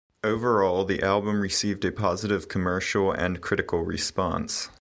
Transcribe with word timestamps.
Overall, 0.23 0.83
the 0.83 1.03
album 1.03 1.39
received 1.41 1.85
a 1.85 1.91
positive 1.91 2.47
commercial 2.47 3.11
and 3.11 3.39
critical 3.39 3.83
response. 3.83 4.67